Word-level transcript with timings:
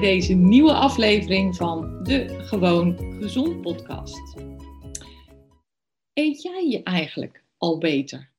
Deze 0.00 0.34
nieuwe 0.34 0.72
aflevering 0.72 1.56
van 1.56 2.02
de 2.02 2.28
Gewoon 2.28 2.96
Gezond 3.20 3.60
podcast. 3.60 4.34
Eet 6.12 6.42
jij 6.42 6.68
je 6.68 6.82
eigenlijk 6.82 7.42
al 7.58 7.78
beter? 7.78 8.30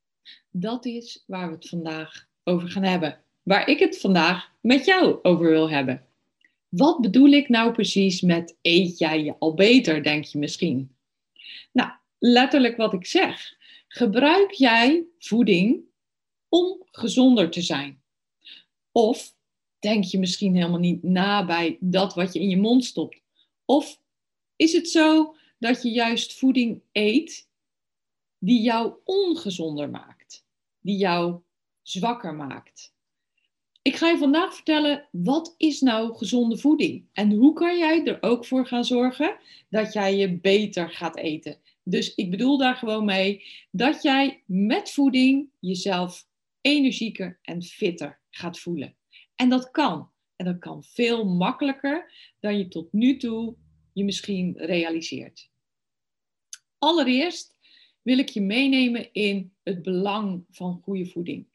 Dat 0.52 0.86
is 0.86 1.24
waar 1.28 1.48
we 1.48 1.56
het 1.56 1.70
vandaag 1.70 2.28
over 2.44 2.70
gaan 2.70 2.84
hebben. 2.84 3.22
Waar 3.44 3.68
ik 3.68 3.80
het 3.80 4.00
vandaag 4.00 4.52
met 4.62 4.86
jou 4.86 5.20
over 5.22 5.50
wil 5.50 5.70
hebben. 5.70 6.06
Wat 6.70 7.02
bedoel 7.02 7.30
ik 7.30 7.50
nou 7.50 7.72
precies 7.72 8.22
met 8.22 8.58
eet 8.62 8.98
jij 8.98 9.24
je 9.24 9.36
al 9.40 9.54
beter, 9.54 10.04
denk 10.04 10.24
je 10.24 10.38
misschien? 10.38 10.96
Nou, 11.72 11.90
letterlijk 12.20 12.78
wat 12.78 12.94
ik 12.94 13.06
zeg. 13.06 13.56
Gebruik 13.88 14.52
jij 14.52 15.04
voeding 15.20 15.80
om 16.50 16.82
gezonder 16.92 17.50
te 17.50 17.62
zijn? 17.62 18.02
Of 18.92 19.36
denk 19.80 20.04
je 20.04 20.20
misschien 20.20 20.56
helemaal 20.56 20.80
niet 20.80 21.04
na 21.04 21.46
bij 21.46 21.78
dat 21.80 22.14
wat 22.14 22.34
je 22.34 22.40
in 22.40 22.50
je 22.50 22.58
mond 22.58 22.86
stopt? 22.86 23.22
Of 23.66 24.00
is 24.56 24.74
het 24.74 24.90
zo 24.90 25.36
dat 25.60 25.82
je 25.82 25.90
juist 25.90 26.34
voeding 26.34 26.82
eet 26.92 27.50
die 28.38 28.62
jou 28.62 28.94
ongezonder 29.04 29.90
maakt, 29.90 30.46
die 30.80 30.98
jou 30.98 31.42
zwakker 31.82 32.36
maakt? 32.36 32.96
Ik 33.82 33.96
ga 33.96 34.10
je 34.10 34.18
vandaag 34.18 34.56
vertellen 34.56 35.08
wat 35.12 35.54
is 35.58 35.82
nou 35.82 36.16
gezonde 36.16 36.58
voeding 36.58 37.06
en 37.14 37.32
hoe 37.32 37.54
kan 37.54 37.78
jij 37.78 38.06
er 38.06 38.18
ook 38.22 38.46
voor 38.46 38.68
gaan 38.68 38.86
zorgen 38.86 39.38
dat 39.70 39.94
jij 39.94 40.16
je 40.16 40.40
beter 40.40 40.90
gaat 40.90 41.18
eten. 41.18 41.58
Dus 41.84 42.16
ik 42.16 42.32
bedoel 42.32 42.58
daar 42.58 42.76
gewoon 42.76 43.06
mee 43.06 43.44
dat 43.72 44.04
jij 44.04 44.44
met 44.46 44.92
voeding 44.92 45.50
jezelf 45.60 46.28
energieker 46.62 47.40
en 47.42 47.64
fitter 47.64 48.20
gaat 48.30 48.60
voelen. 48.60 48.97
En 49.38 49.50
dat 49.50 49.72
kan. 49.72 50.10
En 50.36 50.46
dat 50.46 50.60
kan 50.60 50.84
veel 50.84 51.26
makkelijker 51.26 52.12
dan 52.40 52.58
je 52.58 52.68
tot 52.68 52.94
nu 52.94 53.18
toe 53.18 53.56
je 53.94 54.04
misschien 54.04 54.58
realiseert. 54.58 55.50
Allereerst 56.78 57.56
wil 58.02 58.18
ik 58.18 58.30
je 58.30 58.42
meenemen 58.42 59.14
in 59.14 59.54
het 59.64 59.82
belang 59.82 60.46
van 60.50 60.82
goede 60.84 61.06
voeding. 61.06 61.48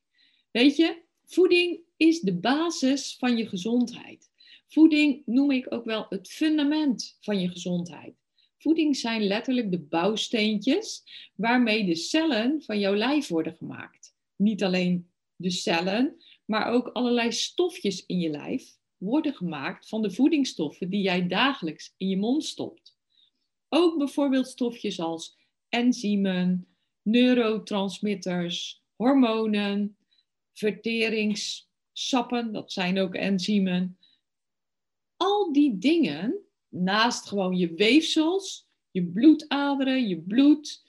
Weet 0.51 0.77
je, 0.77 1.03
voeding 1.25 1.81
is 1.97 2.21
de 2.21 2.35
basis 2.35 3.17
van 3.19 3.37
je 3.37 3.49
gezondheid. 3.49 4.31
Voeding 4.69 5.23
noem 5.27 5.51
ik 5.51 5.73
ook 5.73 5.85
wel 5.85 6.07
het 6.09 6.29
fundament 6.29 7.17
van 7.21 7.41
je 7.41 7.49
gezondheid. 7.49 8.15
Voeding 8.59 8.97
zijn 8.97 9.23
letterlijk 9.23 9.71
de 9.71 9.81
bouwsteentjes 9.81 11.03
waarmee 11.37 11.85
de 11.85 11.95
cellen 11.95 12.63
van 12.63 12.79
jouw 12.79 12.95
lijf 12.95 13.29
worden 13.29 13.55
gemaakt. 13.55 14.15
Niet 14.37 14.63
alleen 14.63 15.11
de 15.37 15.51
cellen, 15.51 16.17
maar 16.45 16.73
ook 16.73 16.89
allerlei 16.89 17.33
stofjes 17.33 18.07
in 18.07 18.19
je 18.19 18.31
lijf 18.31 18.79
worden 18.97 19.35
gemaakt 19.35 19.89
van 19.89 20.03
de 20.03 20.11
voedingsstoffen 20.11 20.91
die 20.91 21.03
jij 21.03 21.29
dagelijks 21.29 21.95
in 21.97 22.09
je 22.09 22.17
mond 22.17 22.45
stopt. 22.45 22.97
Ook 23.69 23.99
bijvoorbeeld 23.99 24.49
stofjes 24.49 25.01
als 25.01 25.39
enzymen, 25.69 26.67
neurotransmitters, 27.03 28.83
hormonen, 28.97 29.97
verteringssappen, 30.53 32.53
dat 32.53 32.73
zijn 32.73 32.99
ook 32.99 33.15
enzymen. 33.15 33.99
Al 35.17 35.53
die 35.53 35.79
dingen 35.79 36.39
naast 36.69 37.29
gewoon 37.29 37.57
je 37.57 37.75
weefsels, 37.75 38.69
je 38.91 39.07
bloedaderen, 39.07 40.09
je 40.09 40.21
bloed, 40.21 40.85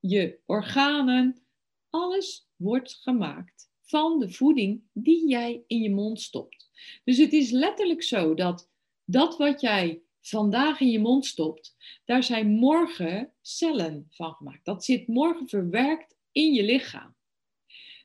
je 0.00 0.38
organen, 0.46 1.42
alles 1.90 2.48
wordt 2.56 2.94
gemaakt 2.94 3.56
van 3.86 4.18
de 4.18 4.30
voeding 4.30 4.82
die 4.92 5.28
jij 5.28 5.62
in 5.66 5.82
je 5.82 5.90
mond 5.90 6.20
stopt. 6.20 6.70
Dus 7.04 7.18
het 7.18 7.32
is 7.32 7.50
letterlijk 7.50 8.02
zo 8.02 8.34
dat 8.34 8.70
dat 9.04 9.36
wat 9.36 9.60
jij 9.60 10.02
vandaag 10.20 10.80
in 10.80 10.90
je 10.90 10.98
mond 10.98 11.26
stopt, 11.26 11.76
daar 12.04 12.22
zijn 12.22 12.48
morgen 12.48 13.32
cellen 13.42 14.06
van 14.10 14.32
gemaakt. 14.32 14.64
Dat 14.64 14.84
zit 14.84 15.06
morgen 15.06 15.48
verwerkt 15.48 16.16
in 16.32 16.52
je 16.52 16.62
lichaam. 16.62 17.14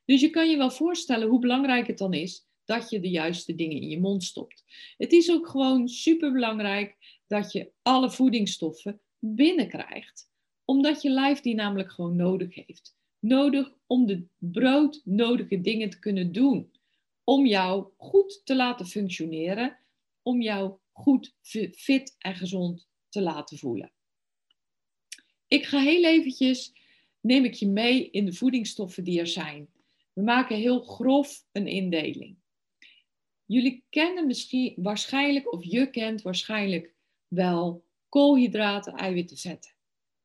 Dus 0.06 0.22
je 0.22 0.30
kan 0.30 0.50
je 0.50 0.58
wel 0.58 0.72
voorstellen 0.72 1.28
hoe 1.28 1.40
belangrijk 1.40 1.88
het 1.88 1.98
dan 1.98 2.14
is 2.14 2.48
dat 2.66 2.90
je 2.90 3.00
de 3.00 3.10
juiste 3.10 3.56
dingen 3.56 3.82
in 3.82 3.90
je 3.90 4.00
mond 4.00 4.24
stopt. 4.24 4.64
Het 4.98 5.12
is 5.12 5.32
ook 5.32 5.48
gewoon 5.48 5.88
super 5.88 6.32
belangrijk 6.32 6.98
dat 7.28 7.52
je 7.52 7.72
alle 7.82 8.12
voedingsstoffen 8.12 9.02
binnenkrijgt. 9.20 10.30
Omdat 10.66 11.02
je 11.02 11.10
lijf 11.10 11.40
die 11.40 11.56
namelijk 11.56 11.92
gewoon 11.92 12.16
nodig 12.16 12.56
heeft. 12.56 13.00
Nodig 13.22 13.74
om 13.88 14.06
de 14.06 14.28
broodnodige 14.38 15.62
dingen 15.62 15.90
te 15.90 16.00
kunnen 16.00 16.32
doen. 16.32 16.72
Om 17.24 17.46
jou 17.46 17.88
goed 17.98 18.42
te 18.44 18.56
laten 18.56 18.86
functioneren. 18.86 19.78
Om 20.22 20.42
jou 20.42 20.78
goed, 20.92 21.36
fit 21.72 22.16
en 22.18 22.36
gezond 22.36 22.88
te 23.10 23.22
laten 23.22 23.58
voelen. 23.58 23.92
Ik 25.48 25.66
ga 25.66 25.80
heel 25.80 26.04
eventjes, 26.04 26.74
neem 27.20 27.46
ik 27.46 27.54
je 27.54 27.68
mee 27.68 28.10
in 28.10 28.26
de 28.26 28.34
voedingsstoffen 28.34 29.04
die 29.04 29.20
er 29.20 29.28
zijn. 29.28 29.70
We 30.14 30.22
maken 30.22 30.58
heel 30.58 30.82
grof 30.82 31.46
een 31.52 31.68
indeling. 31.68 32.38
Jullie 33.46 33.84
kennen 33.90 34.28
misschien 34.28 34.74
waarschijnlijk, 34.78 35.54
of 35.54 35.64
je 35.64 35.90
kent 35.90 36.22
waarschijnlijk 36.22 36.94
wel 37.28 37.84
koolhydraten, 38.10 38.94
eiwitten, 38.94 39.38
vetten. 39.38 39.72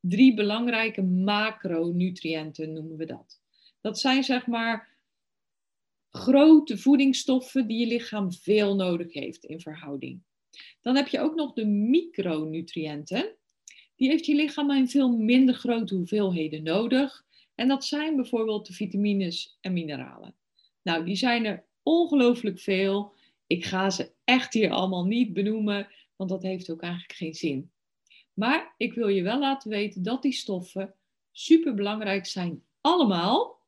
Drie 0.08 0.34
belangrijke 0.34 1.02
macronutriënten 1.02 2.72
noemen 2.72 2.96
we 2.96 3.04
dat. 3.04 3.40
Dat 3.80 3.98
zijn 3.98 4.24
zeg 4.24 4.46
maar 4.46 4.88
grote 6.10 6.78
voedingsstoffen 6.78 7.66
die 7.66 7.78
je 7.78 7.86
lichaam 7.86 8.32
veel 8.32 8.74
nodig 8.74 9.12
heeft 9.12 9.44
in 9.44 9.60
verhouding. 9.60 10.22
Dan 10.80 10.96
heb 10.96 11.08
je 11.08 11.20
ook 11.20 11.34
nog 11.34 11.52
de 11.52 11.66
micronutriënten. 11.66 13.36
Die 13.96 14.08
heeft 14.08 14.26
je 14.26 14.34
lichaam 14.34 14.70
in 14.70 14.88
veel 14.88 15.16
minder 15.16 15.54
grote 15.54 15.94
hoeveelheden 15.94 16.62
nodig. 16.62 17.24
En 17.54 17.68
dat 17.68 17.84
zijn 17.84 18.16
bijvoorbeeld 18.16 18.66
de 18.66 18.72
vitamines 18.72 19.58
en 19.60 19.72
mineralen. 19.72 20.34
Nou, 20.82 21.04
die 21.04 21.16
zijn 21.16 21.44
er 21.44 21.64
ongelooflijk 21.82 22.60
veel. 22.60 23.12
Ik 23.46 23.64
ga 23.64 23.90
ze 23.90 24.10
echt 24.24 24.52
hier 24.52 24.70
allemaal 24.70 25.04
niet 25.04 25.32
benoemen, 25.32 25.88
want 26.16 26.30
dat 26.30 26.42
heeft 26.42 26.70
ook 26.70 26.82
eigenlijk 26.82 27.12
geen 27.12 27.34
zin. 27.34 27.70
Maar 28.38 28.74
ik 28.76 28.92
wil 28.92 29.08
je 29.08 29.22
wel 29.22 29.38
laten 29.38 29.70
weten 29.70 30.02
dat 30.02 30.22
die 30.22 30.32
stoffen 30.32 30.94
super 31.32 31.74
belangrijk 31.74 32.26
zijn, 32.26 32.62
allemaal. 32.80 33.60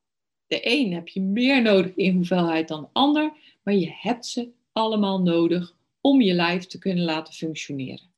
De 0.47 0.61
een 0.63 0.93
heb 0.93 1.09
je 1.09 1.21
meer 1.21 1.63
nodig 1.63 1.95
in 1.95 2.15
hoeveelheid 2.15 2.69
dan 2.69 2.81
de 2.81 2.89
ander, 2.93 3.33
maar 3.63 3.75
je 3.75 3.91
hebt 3.99 4.27
ze 4.27 4.53
allemaal 4.73 5.23
nodig 5.23 5.77
om 6.01 6.21
je 6.21 6.33
lijf 6.33 6.67
te 6.67 6.79
kunnen 6.79 7.05
laten 7.05 7.35
functioneren. 7.35 8.13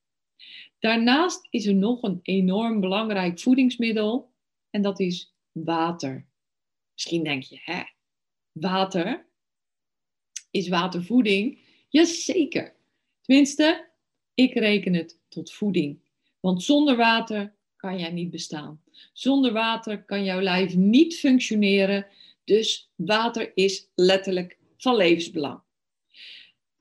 Daarnaast 0.79 1.47
is 1.51 1.67
er 1.67 1.75
nog 1.75 2.03
een 2.03 2.21
enorm 2.23 2.81
belangrijk 2.81 3.41
voedingsmiddel 3.41 4.33
en 4.71 4.83
dat 4.83 5.01
is 5.01 5.35
water. 5.53 6.27
Misschien 6.93 7.25
denk 7.25 7.43
je, 7.43 7.61
hè, 7.61 7.83
water? 8.53 9.27
Is 10.51 10.69
watervoeding? 10.69 11.59
Jazeker. 11.89 12.77
Tenminste, 13.21 13.89
ik 14.35 14.53
reken 14.55 14.95
het 14.95 15.19
tot 15.29 15.53
voeding. 15.53 16.01
Want 16.41 16.63
zonder 16.63 16.97
water 16.97 17.55
kan 17.77 17.99
jij 17.99 18.11
niet 18.11 18.31
bestaan. 18.31 18.83
Zonder 19.13 19.53
water 19.53 20.05
kan 20.05 20.25
jouw 20.25 20.41
lijf 20.41 20.75
niet 20.75 21.19
functioneren. 21.19 22.07
Dus 22.45 22.91
water 22.95 23.53
is 23.55 23.89
letterlijk 23.95 24.59
van 24.77 24.97
levensbelang. 24.97 25.61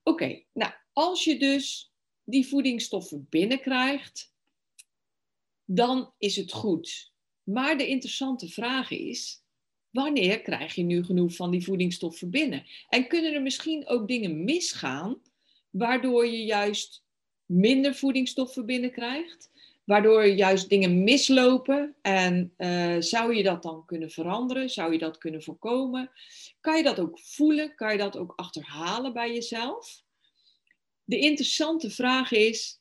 Oké, 0.03 0.44
nou, 0.53 0.71
als 0.94 1.23
je 1.23 1.39
dus 1.39 1.94
die 2.23 2.47
voedingsstoffen 2.47 3.27
binnenkrijgt, 3.29 4.33
dan 5.65 6.13
is 6.17 6.35
het 6.35 6.51
goed. 6.51 7.13
Maar 7.44 7.77
de 7.77 7.88
interessante 7.88 8.47
vraag 8.47 8.91
is, 8.91 9.44
wanneer 9.89 10.41
krijg 10.41 10.75
je 10.75 10.83
nu 10.83 11.03
genoeg 11.03 11.35
van 11.35 11.51
die 11.51 11.63
voedingsstoffen 11.63 12.29
binnen? 12.29 12.65
En 12.89 13.07
kunnen 13.07 13.33
er 13.33 13.41
misschien 13.41 13.88
ook 13.88 14.07
dingen 14.07 14.44
misgaan, 14.44 15.21
waardoor 15.69 16.27
je 16.27 16.44
juist 16.44 17.03
minder 17.50 17.96
voedingsstoffen 17.96 18.66
binnenkrijgt? 18.66 19.50
Waardoor 19.84 20.25
juist 20.25 20.69
dingen 20.69 21.04
mislopen 21.04 21.96
en 22.01 22.54
uh, 22.57 22.96
zou 23.00 23.36
je 23.36 23.44
dat 23.44 23.63
dan 23.63 23.86
kunnen 23.86 24.12
veranderen? 24.12 24.69
Zou 24.69 24.92
je 24.92 24.98
dat 24.98 25.18
kunnen 25.18 25.44
voorkomen? 25.44 26.12
Kan 26.60 26.78
je 26.78 26.84
dat 26.84 27.00
ook 27.00 27.19
voelen? 27.19 27.75
Kan 27.75 27.92
je 27.92 27.98
dat 27.98 28.18
ook 28.18 28.34
achterhalen 28.36 29.13
bij 29.13 29.34
jezelf? 29.34 30.04
De 31.04 31.19
interessante 31.19 31.90
vraag 31.90 32.31
is, 32.31 32.80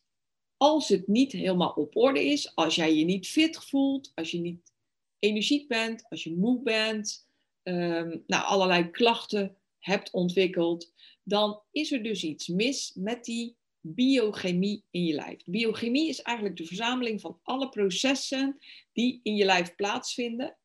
als 0.56 0.88
het 0.88 1.06
niet 1.06 1.32
helemaal 1.32 1.70
op 1.70 1.96
orde 1.96 2.24
is, 2.24 2.54
als 2.54 2.74
jij 2.74 2.94
je 2.94 3.04
niet 3.04 3.26
fit 3.26 3.56
voelt, 3.56 4.12
als 4.14 4.30
je 4.30 4.38
niet 4.38 4.72
energiek 5.18 5.68
bent, 5.68 6.04
als 6.08 6.24
je 6.24 6.34
moe 6.36 6.62
bent, 6.62 7.28
um, 7.62 8.24
nou, 8.26 8.44
allerlei 8.44 8.90
klachten 8.90 9.56
hebt 9.78 10.10
ontwikkeld, 10.10 10.92
dan 11.22 11.60
is 11.72 11.92
er 11.92 12.02
dus 12.02 12.24
iets 12.24 12.46
mis 12.46 12.92
met 12.94 13.24
die 13.24 13.56
biochemie 13.80 14.84
in 14.90 15.04
je 15.04 15.14
lijf. 15.14 15.44
Biochemie 15.44 16.08
is 16.08 16.22
eigenlijk 16.22 16.56
de 16.56 16.66
verzameling 16.66 17.20
van 17.20 17.40
alle 17.42 17.68
processen 17.68 18.58
die 18.92 19.20
in 19.22 19.36
je 19.36 19.44
lijf 19.44 19.74
plaatsvinden, 19.74 20.56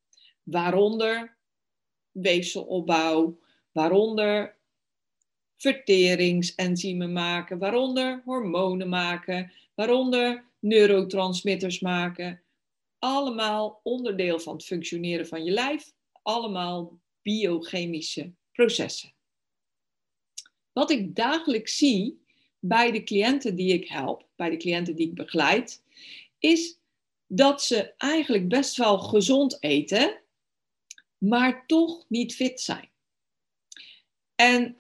waaronder 0.44 1.38
weefselopbouw, 2.12 3.40
waaronder 3.72 4.58
verteringsenzymen 5.56 7.14
maken, 7.14 7.58
waaronder 7.58 8.22
hormonen 8.26 8.90
maken, 8.90 9.52
waaronder 9.76 10.46
neurotransmitters 10.60 11.80
maken. 11.80 12.42
Allemaal 13.00 13.80
onderdeel 13.84 14.40
van 14.40 14.54
het 14.54 14.66
functioneren 14.66 15.28
van 15.28 15.44
je 15.44 15.52
lijf, 15.52 15.94
allemaal 16.22 17.00
biochemische 17.22 18.34
processen. 18.52 19.14
Wat 20.74 20.92
ik 20.92 21.16
dagelijks 21.16 21.78
zie 21.78 22.23
bij 22.66 22.92
de 22.92 23.04
cliënten 23.04 23.56
die 23.56 23.74
ik 23.74 23.88
help, 23.88 24.28
bij 24.36 24.50
de 24.50 24.58
cliënten 24.58 24.96
die 24.96 25.08
ik 25.08 25.16
begeleid, 25.16 25.84
is 26.40 26.80
dat 27.28 27.64
ze 27.64 27.94
eigenlijk 27.98 28.48
best 28.48 28.78
wel 28.78 29.00
gezond 29.00 29.58
eten, 29.64 30.22
maar 31.18 31.66
toch 31.68 32.06
niet 32.08 32.36
fit 32.36 32.62
zijn. 32.62 32.90
En 34.36 34.78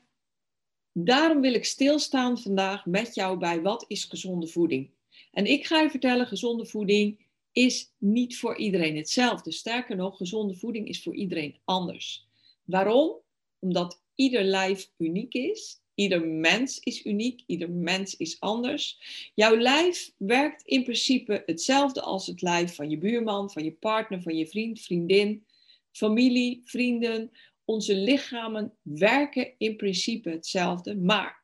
daarom 0.91 1.41
wil 1.41 1.53
ik 1.53 1.65
stilstaan 1.65 2.39
vandaag 2.39 2.85
met 2.85 3.15
jou 3.15 3.37
bij 3.37 3.61
wat 3.61 3.85
is 3.87 4.03
gezonde 4.03 4.47
voeding. 4.47 4.89
En 5.31 5.45
ik 5.45 5.65
ga 5.65 5.81
je 5.81 5.89
vertellen, 5.89 6.27
gezonde 6.27 6.65
voeding 6.65 7.25
is 7.51 7.91
niet 7.97 8.37
voor 8.37 8.57
iedereen 8.57 8.97
hetzelfde. 8.97 9.51
Sterker 9.51 9.95
nog, 9.95 10.17
gezonde 10.17 10.55
voeding 10.55 10.87
is 10.87 11.03
voor 11.03 11.15
iedereen 11.15 11.57
anders. 11.63 12.27
Waarom? 12.63 13.21
Omdat 13.59 14.01
ieder 14.15 14.43
lijf 14.43 14.91
uniek 14.97 15.33
is 15.33 15.82
Ieder 15.95 16.27
mens 16.27 16.79
is 16.79 17.05
uniek, 17.05 17.43
ieder 17.45 17.71
mens 17.71 18.17
is 18.17 18.39
anders. 18.39 18.99
Jouw 19.33 19.57
lijf 19.57 20.11
werkt 20.17 20.63
in 20.63 20.83
principe 20.83 21.43
hetzelfde 21.45 22.01
als 22.01 22.27
het 22.27 22.41
lijf 22.41 22.75
van 22.75 22.89
je 22.89 22.97
buurman, 22.97 23.51
van 23.51 23.63
je 23.63 23.71
partner, 23.71 24.21
van 24.21 24.37
je 24.37 24.47
vriend, 24.47 24.81
vriendin, 24.81 25.45
familie, 25.91 26.61
vrienden. 26.65 27.31
Onze 27.65 27.95
lichamen 27.95 28.73
werken 28.81 29.53
in 29.57 29.75
principe 29.75 30.29
hetzelfde, 30.29 30.95
maar 30.95 31.43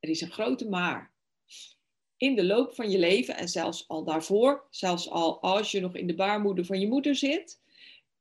er 0.00 0.08
is 0.08 0.20
een 0.20 0.32
grote 0.32 0.68
maar. 0.68 1.12
In 2.16 2.34
de 2.34 2.44
loop 2.44 2.74
van 2.74 2.90
je 2.90 2.98
leven 2.98 3.36
en 3.36 3.48
zelfs 3.48 3.88
al 3.88 4.04
daarvoor, 4.04 4.66
zelfs 4.70 5.10
al 5.10 5.40
als 5.42 5.70
je 5.70 5.80
nog 5.80 5.94
in 5.96 6.06
de 6.06 6.14
baarmoeder 6.14 6.64
van 6.64 6.80
je 6.80 6.88
moeder 6.88 7.14
zit, 7.14 7.60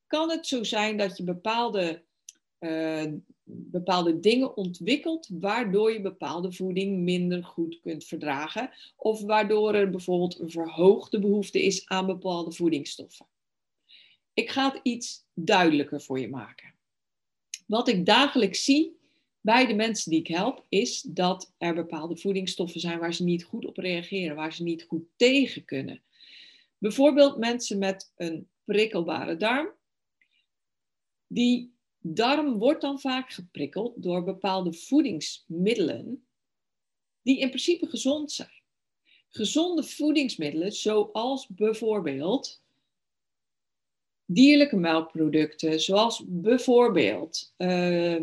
kan 0.07 0.29
het 0.29 0.47
zo 0.47 0.63
zijn 0.63 0.97
dat 0.97 1.17
je 1.17 1.23
bepaalde 1.23 2.03
uh, 2.59 3.03
bepaalde 3.43 4.19
dingen 4.19 4.57
ontwikkelt 4.57 5.27
waardoor 5.31 5.91
je 5.91 6.01
bepaalde 6.01 6.51
voeding 6.51 6.97
minder 6.97 7.43
goed 7.43 7.79
kunt 7.81 8.03
verdragen 8.03 8.69
of 8.95 9.21
waardoor 9.21 9.73
er 9.73 9.89
bijvoorbeeld 9.89 10.39
een 10.39 10.49
verhoogde 10.49 11.19
behoefte 11.19 11.63
is 11.63 11.87
aan 11.87 12.05
bepaalde 12.05 12.51
voedingsstoffen. 12.51 13.25
Ik 14.33 14.49
ga 14.49 14.71
het 14.71 14.79
iets 14.83 15.25
duidelijker 15.33 16.01
voor 16.01 16.19
je 16.19 16.29
maken. 16.29 16.73
Wat 17.67 17.87
ik 17.87 18.05
dagelijks 18.05 18.63
zie 18.63 18.97
bij 19.41 19.67
de 19.67 19.73
mensen 19.73 20.11
die 20.11 20.19
ik 20.19 20.27
help 20.27 20.65
is 20.69 21.01
dat 21.01 21.53
er 21.57 21.73
bepaalde 21.73 22.17
voedingsstoffen 22.17 22.79
zijn 22.79 22.99
waar 22.99 23.13
ze 23.13 23.23
niet 23.23 23.43
goed 23.43 23.65
op 23.65 23.77
reageren, 23.77 24.35
waar 24.35 24.53
ze 24.53 24.63
niet 24.63 24.83
goed 24.83 25.03
tegen 25.15 25.65
kunnen. 25.65 26.01
Bijvoorbeeld 26.77 27.37
mensen 27.37 27.77
met 27.77 28.11
een 28.15 28.47
prikkelbare 28.63 29.37
darm 29.37 29.69
die 31.27 31.72
darm 32.03 32.57
wordt 32.57 32.81
dan 32.81 32.99
vaak 32.99 33.31
geprikkeld 33.31 34.03
door 34.03 34.23
bepaalde 34.23 34.73
voedingsmiddelen 34.73 36.27
die 37.21 37.39
in 37.39 37.47
principe 37.47 37.87
gezond 37.87 38.31
zijn. 38.31 38.61
Gezonde 39.29 39.83
voedingsmiddelen, 39.83 40.71
zoals 40.71 41.47
bijvoorbeeld 41.47 42.63
dierlijke 44.25 44.75
melkproducten, 44.75 45.79
zoals 45.79 46.23
bijvoorbeeld 46.27 47.53
uh, 47.57 48.21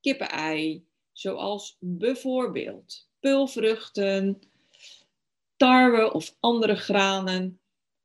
kippenei, 0.00 0.86
zoals 1.12 1.76
bijvoorbeeld 1.80 3.08
pulvruchten, 3.20 4.40
tarwe 5.56 6.12
of 6.12 6.36
andere 6.40 6.76
granen. 6.76 7.60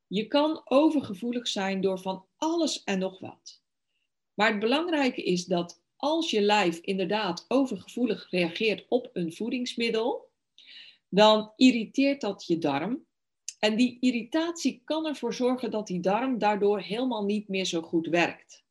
Je 0.06 0.26
kan 0.26 0.62
overgevoelig 0.64 1.48
zijn 1.48 1.80
door 1.80 1.98
van 1.98 2.26
alles 2.36 2.84
en 2.84 2.98
nog 2.98 3.18
wat. 3.18 3.59
Maar 4.40 4.50
het 4.50 4.58
belangrijke 4.58 5.22
is 5.22 5.44
dat 5.44 5.82
als 5.96 6.30
je 6.30 6.40
lijf 6.40 6.78
inderdaad 6.78 7.44
overgevoelig 7.48 8.30
reageert 8.30 8.86
op 8.88 9.10
een 9.12 9.32
voedingsmiddel, 9.32 10.30
dan 11.08 11.52
irriteert 11.56 12.20
dat 12.20 12.46
je 12.46 12.58
darm. 12.58 13.04
En 13.58 13.76
die 13.76 13.96
irritatie 14.00 14.82
kan 14.84 15.06
ervoor 15.06 15.34
zorgen 15.34 15.70
dat 15.70 15.86
die 15.86 16.00
darm 16.00 16.38
daardoor 16.38 16.80
helemaal 16.80 17.24
niet 17.24 17.48
meer 17.48 17.64
zo 17.64 17.82
goed 17.82 18.06
werkt. 18.06 18.64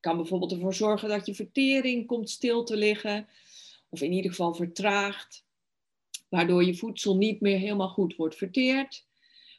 Kan 0.00 0.16
bijvoorbeeld 0.16 0.52
ervoor 0.52 0.74
zorgen 0.74 1.08
dat 1.08 1.26
je 1.26 1.34
vertering 1.34 2.06
komt 2.06 2.30
stil 2.30 2.64
te 2.64 2.76
liggen, 2.76 3.28
of 3.88 4.00
in 4.00 4.12
ieder 4.12 4.30
geval 4.30 4.54
vertraagt, 4.54 5.44
waardoor 6.28 6.64
je 6.64 6.76
voedsel 6.76 7.16
niet 7.16 7.40
meer 7.40 7.58
helemaal 7.58 7.88
goed 7.88 8.16
wordt 8.16 8.36
verteerd 8.36 9.06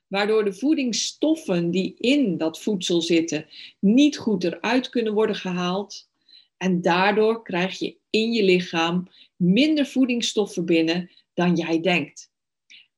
waardoor 0.07 0.43
de 0.43 0.53
voedingsstoffen 0.53 1.71
die 1.71 1.95
in 1.97 2.37
dat 2.37 2.61
voedsel 2.61 3.01
zitten 3.01 3.45
niet 3.79 4.17
goed 4.17 4.43
eruit 4.43 4.89
kunnen 4.89 5.13
worden 5.13 5.35
gehaald. 5.35 6.09
En 6.57 6.81
daardoor 6.81 7.43
krijg 7.43 7.79
je 7.79 7.97
in 8.09 8.31
je 8.31 8.43
lichaam 8.43 9.07
minder 9.35 9.85
voedingsstoffen 9.85 10.65
binnen 10.65 11.11
dan 11.33 11.55
jij 11.55 11.81
denkt. 11.81 12.31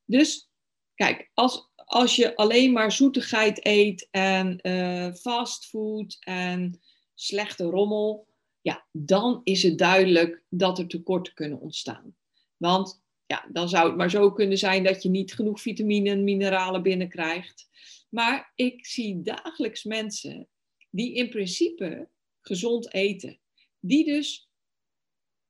Dus 0.04 0.50
kijk, 0.94 1.30
als, 1.34 1.70
als 1.74 2.16
je 2.16 2.36
alleen 2.36 2.72
maar 2.72 2.92
zoetigheid 2.92 3.66
eet 3.66 4.08
en 4.10 4.58
uh, 4.62 5.14
fastfood 5.14 6.16
en 6.20 6.80
slechte 7.14 7.64
rommel, 7.64 8.26
ja, 8.60 8.86
dan 8.92 9.40
is 9.44 9.62
het 9.62 9.78
duidelijk 9.78 10.42
dat 10.48 10.78
er 10.78 10.86
tekorten 10.86 11.34
kunnen 11.34 11.60
ontstaan. 11.60 12.16
Want 12.56 13.02
ja, 13.28 13.48
dan 13.52 13.68
zou 13.68 13.86
het 13.86 13.96
maar 13.96 14.10
zo 14.10 14.32
kunnen 14.32 14.58
zijn 14.58 14.84
dat 14.84 15.02
je 15.02 15.08
niet 15.08 15.34
genoeg 15.34 15.60
vitamine 15.60 16.10
en 16.10 16.24
mineralen 16.24 16.82
binnenkrijgt. 16.82 17.68
Maar 18.08 18.52
ik 18.54 18.86
zie 18.86 19.22
dagelijks 19.22 19.84
mensen 19.84 20.48
die 20.90 21.14
in 21.14 21.28
principe 21.28 22.08
gezond 22.40 22.92
eten, 22.92 23.38
die 23.80 24.04
dus 24.04 24.50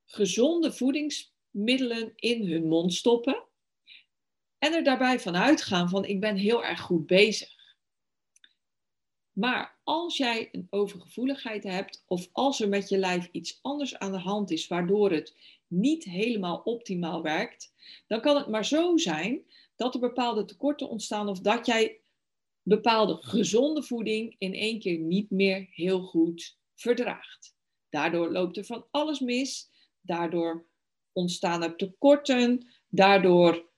gezonde 0.04 0.72
voedingsmiddelen 0.72 2.12
in 2.14 2.46
hun 2.46 2.68
mond 2.68 2.94
stoppen 2.94 3.44
en 4.58 4.72
er 4.72 4.84
daarbij 4.84 5.20
van 5.20 5.36
uitgaan 5.36 5.88
van 5.88 6.04
ik 6.04 6.20
ben 6.20 6.36
heel 6.36 6.64
erg 6.64 6.80
goed 6.80 7.06
bezig. 7.06 7.56
Maar 9.32 9.78
als 9.84 10.16
jij 10.16 10.48
een 10.52 10.66
overgevoeligheid 10.70 11.62
hebt 11.62 12.04
of 12.06 12.28
als 12.32 12.60
er 12.60 12.68
met 12.68 12.88
je 12.88 12.98
lijf 12.98 13.28
iets 13.32 13.58
anders 13.62 13.98
aan 13.98 14.12
de 14.12 14.18
hand 14.18 14.50
is 14.50 14.66
waardoor 14.66 15.10
het 15.10 15.34
niet 15.68 16.04
helemaal 16.04 16.60
optimaal 16.64 17.22
werkt, 17.22 17.72
dan 18.06 18.20
kan 18.20 18.36
het 18.36 18.48
maar 18.48 18.64
zo 18.64 18.96
zijn 18.96 19.42
dat 19.76 19.94
er 19.94 20.00
bepaalde 20.00 20.44
tekorten 20.44 20.88
ontstaan 20.88 21.28
of 21.28 21.40
dat 21.40 21.66
jij 21.66 22.00
bepaalde 22.62 23.18
gezonde 23.20 23.82
voeding 23.82 24.34
in 24.38 24.54
één 24.54 24.78
keer 24.78 24.98
niet 24.98 25.30
meer 25.30 25.66
heel 25.70 26.00
goed 26.00 26.58
verdraagt. 26.74 27.56
Daardoor 27.88 28.32
loopt 28.32 28.56
er 28.56 28.64
van 28.64 28.86
alles 28.90 29.20
mis, 29.20 29.70
daardoor 30.00 30.66
ontstaan 31.12 31.62
er 31.62 31.76
tekorten, 31.76 32.66
daardoor 32.88 33.68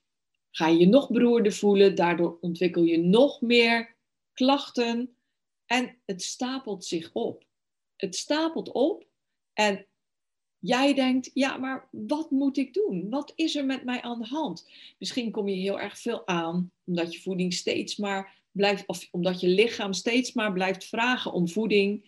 ga 0.51 0.69
je 0.69 0.79
je 0.79 0.87
nog 0.87 1.11
beroerder 1.11 1.53
voelen, 1.53 1.95
daardoor 1.95 2.39
ontwikkel 2.41 2.83
je 2.83 2.99
nog 2.99 3.41
meer 3.41 3.97
klachten 4.33 5.17
en 5.67 5.99
het 6.07 6.23
stapelt 6.23 6.85
zich 6.85 7.11
op. 7.13 7.45
Het 7.97 8.17
stapelt 8.17 8.73
op 8.73 9.07
en 9.53 9.87
jij 10.61 10.95
denkt, 10.95 11.31
ja, 11.35 11.57
maar 11.57 11.89
wat 11.91 12.31
moet 12.31 12.57
ik 12.57 12.75
doen? 12.75 13.11
Wat 13.11 13.33
is 13.35 13.57
er 13.57 13.65
met 13.65 13.85
mij 13.85 14.03
aan 14.03 14.19
de 14.19 14.29
hand? 14.29 14.69
Misschien 14.99 15.31
kom 15.31 15.49
je 15.49 15.57
heel 15.57 15.81
erg 15.81 15.99
veel 15.99 16.27
aan, 16.27 16.71
omdat 16.85 17.13
je 17.15 17.21
voeding 17.21 17.55
steeds 17.55 17.97
maar 17.97 18.39
blijft, 18.53 18.87
of 18.87 19.09
omdat 19.11 19.41
je 19.41 19.49
lichaam 19.49 19.93
steeds 19.93 20.33
maar 20.33 20.53
blijft 20.53 20.85
vragen 20.85 21.33
om 21.33 21.49
voeding. 21.49 22.05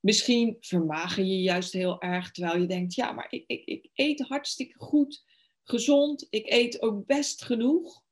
Misschien 0.00 0.56
vermager 0.60 1.24
je 1.24 1.40
juist 1.40 1.72
heel 1.72 2.00
erg, 2.00 2.32
terwijl 2.32 2.60
je 2.60 2.66
denkt, 2.66 2.94
ja, 2.94 3.12
maar 3.12 3.26
ik, 3.30 3.44
ik, 3.46 3.64
ik 3.64 3.88
eet 3.94 4.20
hartstikke 4.20 4.78
goed, 4.78 5.24
gezond, 5.64 6.26
ik 6.30 6.50
eet 6.50 6.82
ook 6.82 7.06
best 7.06 7.42
genoeg. 7.42 8.02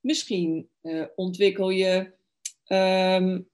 Misschien 0.00 0.68
uh, 0.82 1.04
ontwikkel 1.16 1.70
je 1.70 2.12
um, 2.66 3.48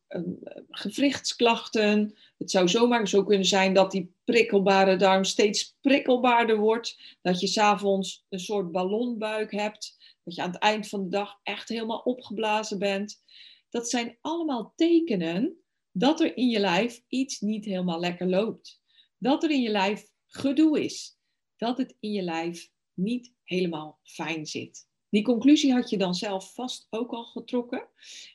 gewrichtsklachten. 0.71 2.17
Het 2.39 2.51
zou 2.51 2.69
zomaar 2.69 3.09
zo 3.09 3.25
kunnen 3.25 3.47
zijn 3.47 3.75
dat 3.75 3.91
die 3.91 4.15
prikkelbare 4.25 4.97
darm 4.97 5.25
steeds 5.25 5.77
prikkelbaarder 5.81 6.57
wordt. 6.57 7.17
Dat 7.23 7.41
je 7.41 7.47
s'avonds 7.47 8.27
een 8.29 8.41
soort 8.41 8.73
ballonbuik 8.73 9.53
hebt. 9.53 9.97
Dat 10.25 10.35
je 10.35 10.43
aan 10.43 10.51
het 10.51 10.61
eind 10.61 10.89
van 10.89 11.03
de 11.03 11.09
dag 11.09 11.41
echt 11.43 11.69
helemaal 11.69 11.99
opgeblazen 11.99 12.79
bent. 12.79 13.23
Dat 13.71 13.91
zijn 13.91 14.19
allemaal 14.21 14.73
tekenen 14.77 15.65
dat 15.93 16.21
er 16.21 16.37
in 16.37 16.49
je 16.49 16.59
lijf 16.59 17.03
iets 17.09 17.41
niet 17.41 17.65
helemaal 17.65 18.01
lekker 18.01 18.29
loopt. 18.29 18.83
Dat 19.19 19.43
er 19.43 19.51
in 19.51 19.63
je 19.63 19.71
lijf 19.71 20.07
gedoe 20.27 20.85
is. 20.85 21.19
Dat 21.57 21.79
het 21.79 21.97
in 22.01 22.13
je 22.13 22.23
lijf 22.23 22.71
niet 22.95 23.33
helemaal 23.43 23.99
fijn 24.03 24.47
zit. 24.47 24.89
Die 25.09 25.23
conclusie 25.23 25.73
had 25.73 25.91
je 25.91 25.99
dan 25.99 26.15
zelf 26.15 26.55
vast 26.55 26.87
ook 26.91 27.11
al 27.11 27.25
getrokken. 27.25 27.89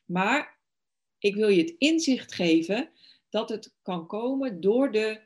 Maar 0.06 0.60
ik 1.18 1.36
wil 1.36 1.48
je 1.48 1.62
het 1.62 1.76
inzicht 1.78 2.34
geven 2.34 2.90
dat 3.30 3.50
het 3.50 3.76
kan 3.82 4.08
komen 4.08 4.62
door 4.62 4.92
de 4.92 5.22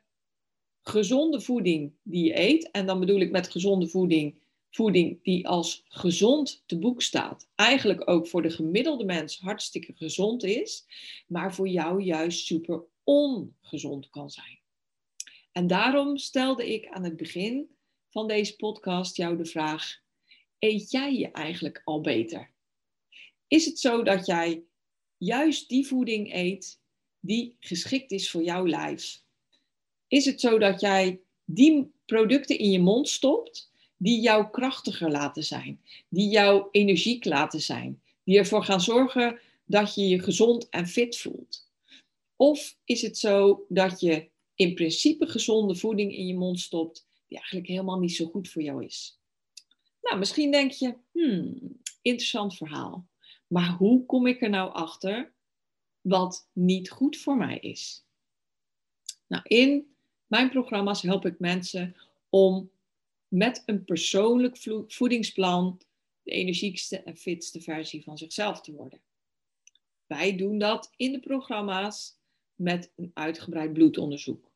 gezonde 0.81 1.41
voeding 1.41 1.93
die 2.03 2.25
je 2.25 2.39
eet. 2.39 2.71
En 2.71 2.85
dan 2.85 2.99
bedoel 2.99 3.19
ik 3.19 3.31
met 3.31 3.51
gezonde 3.51 3.87
voeding 3.87 4.41
voeding 4.75 5.23
die 5.23 5.47
als 5.47 5.83
gezond 5.87 6.63
te 6.65 6.79
boek 6.79 7.01
staat. 7.01 7.49
Eigenlijk 7.55 8.09
ook 8.09 8.27
voor 8.27 8.41
de 8.41 8.49
gemiddelde 8.49 9.05
mens 9.05 9.39
hartstikke 9.39 9.93
gezond 9.95 10.43
is, 10.43 10.85
maar 11.27 11.53
voor 11.53 11.67
jou 11.67 12.01
juist 12.01 12.45
super 12.45 12.83
ongezond 13.03 14.09
kan 14.09 14.29
zijn. 14.29 14.59
En 15.51 15.67
daarom 15.67 16.17
stelde 16.17 16.73
ik 16.73 16.87
aan 16.87 17.03
het 17.03 17.17
begin 17.17 17.75
van 18.09 18.27
deze 18.27 18.55
podcast 18.55 19.15
jou 19.15 19.37
de 19.37 19.45
vraag: 19.45 20.01
eet 20.59 20.91
jij 20.91 21.13
je 21.13 21.31
eigenlijk 21.31 21.81
al 21.83 22.01
beter? 22.01 22.53
Is 23.47 23.65
het 23.65 23.79
zo 23.79 24.03
dat 24.03 24.25
jij 24.25 24.63
juist 25.17 25.69
die 25.69 25.87
voeding 25.87 26.33
eet 26.33 26.81
die 27.25 27.55
geschikt 27.59 28.11
is 28.11 28.29
voor 28.29 28.43
jouw 28.43 28.67
lijf? 28.67 29.21
Is 30.07 30.25
het 30.25 30.39
zo 30.39 30.57
dat 30.57 30.81
jij 30.81 31.21
die 31.45 31.91
producten 32.05 32.57
in 32.57 32.69
je 32.69 32.79
mond 32.79 33.09
stopt 33.09 33.71
die 33.97 34.21
jou 34.21 34.49
krachtiger 34.51 35.11
laten 35.11 35.43
zijn, 35.43 35.81
die 36.09 36.29
jou 36.29 36.67
energiek 36.71 37.25
laten 37.25 37.61
zijn, 37.61 38.01
die 38.23 38.37
ervoor 38.37 38.63
gaan 38.63 38.81
zorgen 38.81 39.39
dat 39.65 39.95
je 39.95 40.07
je 40.07 40.19
gezond 40.19 40.69
en 40.69 40.87
fit 40.87 41.17
voelt? 41.17 41.69
Of 42.35 42.77
is 42.85 43.01
het 43.01 43.17
zo 43.17 43.65
dat 43.69 43.99
je 43.99 44.29
in 44.55 44.73
principe 44.73 45.27
gezonde 45.27 45.75
voeding 45.75 46.15
in 46.15 46.27
je 46.27 46.35
mond 46.35 46.59
stopt 46.59 47.07
die 47.27 47.37
eigenlijk 47.37 47.67
helemaal 47.67 47.99
niet 47.99 48.15
zo 48.15 48.25
goed 48.25 48.49
voor 48.49 48.61
jou 48.61 48.85
is? 48.85 49.19
Nou, 50.01 50.19
misschien 50.19 50.51
denk 50.51 50.71
je, 50.71 50.95
hmm, 51.11 51.79
interessant 52.01 52.57
verhaal. 52.57 53.07
Maar 53.47 53.69
hoe 53.69 54.05
kom 54.05 54.27
ik 54.27 54.41
er 54.41 54.49
nou 54.49 54.73
achter 54.73 55.32
wat 56.03 56.47
niet 56.51 56.89
goed 56.89 57.17
voor 57.17 57.37
mij 57.37 57.57
is? 57.57 58.05
Nou, 59.27 59.43
in 59.43 59.95
mijn 60.27 60.49
programma's 60.49 61.01
help 61.01 61.25
ik 61.25 61.39
mensen 61.39 61.95
om 62.29 62.71
met 63.27 63.63
een 63.65 63.85
persoonlijk 63.85 64.57
voedingsplan 64.87 65.81
de 66.23 66.31
energiekste 66.31 66.99
en 66.99 67.17
fitste 67.17 67.61
versie 67.61 68.03
van 68.03 68.17
zichzelf 68.17 68.61
te 68.61 68.71
worden. 68.71 69.01
Wij 70.05 70.35
doen 70.35 70.57
dat 70.57 70.91
in 70.95 71.11
de 71.11 71.19
programma's 71.19 72.17
met 72.55 72.91
een 72.95 73.11
uitgebreid 73.13 73.73
bloedonderzoek. 73.73 74.51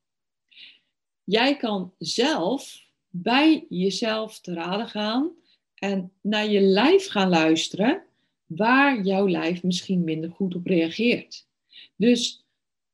Jij 1.23 1.57
kan 1.57 1.93
zelf 1.97 2.85
bij 3.09 3.65
jezelf 3.69 4.39
te 4.39 4.53
raden 4.53 4.87
gaan 4.87 5.31
en 5.75 6.13
naar 6.21 6.47
je 6.47 6.61
lijf 6.61 7.07
gaan 7.07 7.29
luisteren 7.29 8.06
waar 8.47 9.01
jouw 9.01 9.27
lijf 9.27 9.63
misschien 9.63 10.03
minder 10.03 10.31
goed 10.31 10.55
op 10.55 10.65
reageert. 10.65 11.47
Dus 11.95 12.45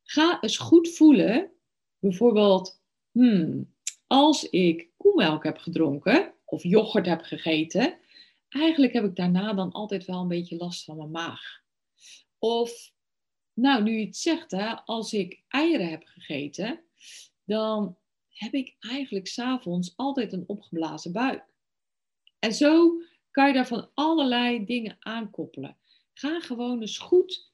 ga 0.04 0.42
eens 0.42 0.58
goed 0.58 0.90
voelen, 0.90 1.52
bijvoorbeeld, 2.00 2.82
hmm, 3.12 3.74
als 4.08 4.50
ik 4.50 4.90
koemelk 4.98 5.44
heb 5.44 5.58
gedronken 5.58 6.34
of 6.46 6.64
yoghurt 6.64 7.06
heb 7.06 7.22
gegeten, 7.22 7.98
eigenlijk 8.50 8.94
heb 8.94 9.04
ik 9.04 9.16
daarna 9.16 9.54
dan 9.54 9.72
altijd 9.72 10.06
wel 10.06 10.22
een 10.22 10.28
beetje 10.28 10.58
last 10.58 10.84
van 10.84 10.98
mijn 10.98 11.12
maag. 11.12 11.62
Of, 12.40 12.94
nou, 13.54 13.84
nu 13.84 14.00
je 14.00 14.06
het 14.06 14.18
zegt, 14.18 14.52
hè, 14.52 14.76
als 14.76 15.14
ik 15.14 15.44
eieren 15.48 15.90
heb 15.90 16.04
gegeten, 16.06 16.80
dan 17.44 17.98
heb 18.30 18.54
ik 18.54 18.76
eigenlijk 18.80 19.28
s'avonds 19.28 19.94
altijd 19.96 20.34
een 20.34 20.44
opgeblazen 20.48 21.12
buik. 21.12 21.46
En 22.40 22.54
zo 22.54 23.02
kan 23.34 23.48
je 23.48 23.54
daar 23.54 23.68
van 23.68 23.90
allerlei 23.94 24.66
dingen 24.66 24.98
aankoppelen. 25.00 25.78
Ga 26.14 26.40
gewoon 26.40 26.82
eens 26.82 26.98
goed 26.98 27.52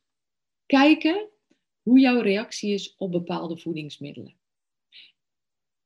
kijken 0.65 1.29
hoe 1.81 1.99
jouw 1.99 2.21
reactie 2.21 2.73
is 2.73 2.95
op 2.95 3.11
bepaalde 3.11 3.57
voedingsmiddelen. 3.57 4.37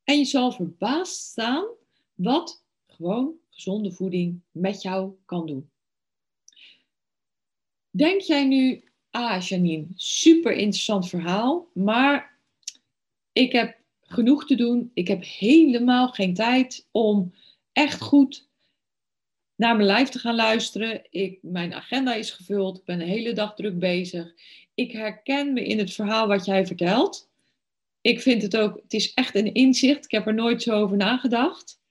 En 0.03 0.17
je 0.17 0.25
zal 0.25 0.51
verbaasd 0.51 1.15
staan 1.15 1.65
wat 2.13 2.65
gewoon 2.87 3.33
gezonde 3.49 3.91
voeding 3.91 4.41
met 4.51 4.81
jou 4.81 5.13
kan 5.25 5.45
doen. 5.45 5.71
Denk 7.89 8.21
jij 8.21 8.45
nu, 8.45 8.83
ah 9.09 9.41
Janine, 9.41 9.87
super 9.95 10.51
interessant 10.51 11.09
verhaal, 11.09 11.69
maar 11.73 12.39
ik 13.31 13.51
heb 13.51 13.79
genoeg 14.01 14.45
te 14.45 14.55
doen. 14.55 14.91
Ik 14.93 15.07
heb 15.07 15.23
helemaal 15.23 16.07
geen 16.09 16.33
tijd 16.33 16.87
om 16.91 17.33
echt 17.71 18.01
goed 18.01 18.51
naar 19.63 19.75
mijn 19.75 19.87
lijf 19.87 20.09
te 20.09 20.19
gaan 20.19 20.35
luisteren. 20.35 21.01
Ik, 21.09 21.39
mijn 21.41 21.73
agenda 21.73 22.13
is 22.13 22.31
gevuld. 22.31 22.77
Ik 22.77 22.83
ben 22.83 22.99
de 22.99 23.05
hele 23.05 23.33
dag 23.33 23.55
druk 23.55 23.79
bezig. 23.79 24.33
Ik 24.73 24.91
herken 24.91 25.53
me 25.53 25.65
in 25.65 25.77
het 25.77 25.93
verhaal 25.93 26.27
wat 26.27 26.45
jij 26.45 26.65
vertelt. 26.67 27.29
Ik 28.01 28.21
vind 28.21 28.41
het 28.41 28.57
ook, 28.57 28.75
het 28.81 28.93
is 28.93 29.13
echt 29.13 29.35
een 29.35 29.53
inzicht. 29.53 30.05
Ik 30.05 30.11
heb 30.11 30.27
er 30.27 30.33
nooit 30.33 30.61
zo 30.61 30.71
over 30.81 30.97
nagedacht. 30.97 31.81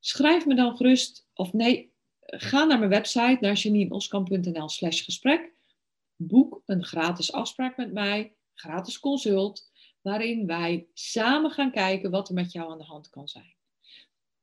Schrijf 0.00 0.46
me 0.46 0.54
dan 0.54 0.76
gerust, 0.76 1.28
of 1.34 1.52
nee, 1.52 1.92
ga 2.20 2.64
naar 2.64 2.78
mijn 2.78 2.90
website, 2.90 3.38
naar 3.40 3.54
janineoskamp.nl 3.54 4.68
slash 4.68 5.04
gesprek. 5.04 5.52
Boek 6.16 6.62
een 6.66 6.84
gratis 6.84 7.32
afspraak 7.32 7.76
met 7.76 7.92
mij, 7.92 8.34
gratis 8.54 9.00
consult, 9.00 9.70
waarin 10.02 10.46
wij 10.46 10.86
samen 10.94 11.50
gaan 11.50 11.70
kijken 11.70 12.10
wat 12.10 12.28
er 12.28 12.34
met 12.34 12.52
jou 12.52 12.70
aan 12.70 12.78
de 12.78 12.84
hand 12.84 13.10
kan 13.10 13.28
zijn. 13.28 13.55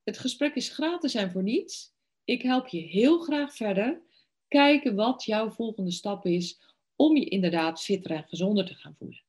Het 0.04 0.18
gesprek 0.18 0.56
is 0.56 0.70
gratis 0.70 1.14
en 1.14 1.32
voor 1.32 1.44
niets. 1.44 1.94
Ik 2.24 2.42
help 2.42 2.68
je 2.68 2.80
heel 2.80 3.20
graag 3.20 3.56
verder. 3.56 4.02
Kijken 4.48 4.96
wat 4.96 5.24
jouw 5.24 5.50
volgende 5.50 5.92
stap 5.92 6.26
is 6.26 6.62
om 6.96 7.18
je 7.18 7.26
inderdaad 7.26 7.82
fitter 7.82 8.12
en 8.12 8.28
gezonder 8.28 8.66
te 8.66 8.74
gaan 8.74 8.96
voelen. 8.96 9.24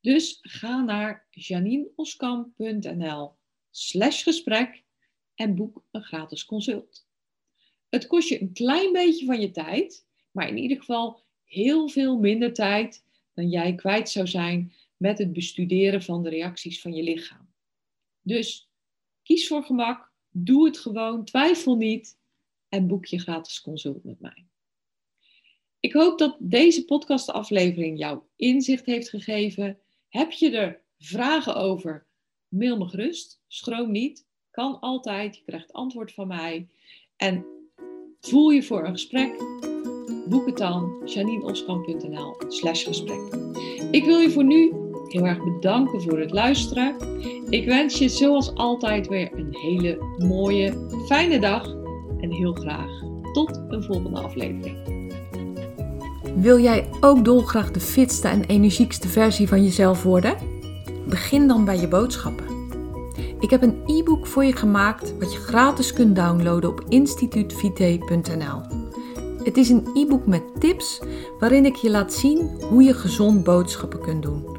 Dus 0.00 0.38
ga 0.40 0.82
naar 0.82 1.26
janineoskamp.nl 1.30 3.34
slash 3.70 4.22
gesprek 4.22 4.84
en 5.34 5.54
boek 5.54 5.84
een 5.90 6.02
gratis 6.02 6.44
consult. 6.44 7.06
Het 7.88 8.06
kost 8.06 8.28
je 8.28 8.40
een 8.40 8.52
klein 8.52 8.92
beetje 8.92 9.26
van 9.26 9.40
je 9.40 9.50
tijd, 9.50 10.06
maar 10.30 10.48
in 10.48 10.58
ieder 10.58 10.76
geval 10.76 11.22
heel 11.44 11.88
veel 11.88 12.18
minder 12.18 12.52
tijd 12.52 13.04
dan 13.34 13.48
jij 13.48 13.74
kwijt 13.74 14.10
zou 14.10 14.26
zijn 14.26 14.72
met 14.96 15.18
het 15.18 15.32
bestuderen 15.32 16.02
van 16.02 16.22
de 16.22 16.28
reacties 16.28 16.80
van 16.80 16.94
je 16.94 17.02
lichaam. 17.02 17.52
Dus 18.22 18.69
Kies 19.22 19.46
voor 19.46 19.62
gemak, 19.62 20.12
doe 20.30 20.66
het 20.66 20.78
gewoon, 20.78 21.24
twijfel 21.24 21.76
niet 21.76 22.18
en 22.68 22.86
boek 22.86 23.04
je 23.04 23.18
gratis 23.18 23.60
consult 23.60 24.04
met 24.04 24.20
mij. 24.20 24.44
Ik 25.80 25.92
hoop 25.92 26.18
dat 26.18 26.36
deze 26.38 26.84
podcastaflevering 26.84 27.98
jou 27.98 28.20
inzicht 28.36 28.86
heeft 28.86 29.08
gegeven. 29.08 29.78
Heb 30.08 30.30
je 30.30 30.50
er 30.50 30.80
vragen 30.98 31.56
over? 31.56 32.06
Mail 32.48 32.78
me 32.78 32.88
gerust. 32.88 33.42
Schroom 33.46 33.90
niet. 33.90 34.26
Kan 34.50 34.80
altijd. 34.80 35.36
Je 35.36 35.42
krijgt 35.42 35.72
antwoord 35.72 36.12
van 36.12 36.26
mij. 36.26 36.68
En 37.16 37.44
voel 38.20 38.50
je 38.50 38.62
voor 38.62 38.84
een 38.84 38.92
gesprek? 38.92 39.38
Boek 40.28 40.46
het 40.46 40.56
dan. 40.56 41.02
janineoskamp.nl 41.04 42.34
slash 42.48 42.84
gesprek. 42.84 43.34
Ik 43.90 44.04
wil 44.04 44.18
je 44.18 44.30
voor 44.30 44.44
nu 44.44 44.79
heel 45.12 45.26
erg 45.26 45.44
bedanken 45.44 46.02
voor 46.02 46.18
het 46.18 46.30
luisteren. 46.30 46.96
Ik 47.48 47.64
wens 47.64 47.98
je 47.98 48.08
zoals 48.08 48.54
altijd 48.54 49.08
weer 49.08 49.30
een 49.32 49.48
hele 49.50 49.98
mooie, 50.18 50.86
fijne 51.06 51.38
dag 51.38 51.66
en 52.20 52.32
heel 52.32 52.52
graag 52.52 52.90
tot 53.32 53.60
een 53.68 53.82
volgende 53.82 54.20
aflevering. 54.20 54.76
Wil 56.36 56.58
jij 56.58 56.88
ook 57.00 57.24
dolgraag 57.24 57.70
de 57.70 57.80
fitste 57.80 58.28
en 58.28 58.44
energiekste 58.44 59.08
versie 59.08 59.48
van 59.48 59.62
jezelf 59.62 60.02
worden? 60.02 60.36
Begin 61.08 61.48
dan 61.48 61.64
bij 61.64 61.80
je 61.80 61.88
boodschappen. 61.88 62.46
Ik 63.40 63.50
heb 63.50 63.62
een 63.62 63.82
e-book 63.86 64.26
voor 64.26 64.44
je 64.44 64.56
gemaakt 64.56 65.18
wat 65.18 65.32
je 65.32 65.38
gratis 65.38 65.92
kunt 65.92 66.16
downloaden 66.16 66.70
op 66.70 66.84
instituutvite.nl. 66.88 68.60
Het 69.44 69.56
is 69.56 69.68
een 69.68 69.86
e-book 69.94 70.26
met 70.26 70.42
tips 70.58 71.00
waarin 71.38 71.64
ik 71.64 71.74
je 71.74 71.90
laat 71.90 72.12
zien 72.12 72.50
hoe 72.68 72.82
je 72.82 72.94
gezond 72.94 73.44
boodschappen 73.44 74.00
kunt 74.00 74.22
doen. 74.22 74.58